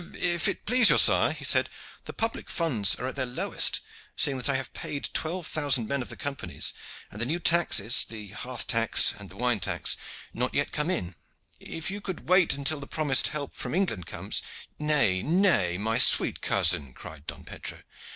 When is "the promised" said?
12.79-13.27